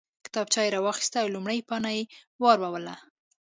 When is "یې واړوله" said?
1.97-2.95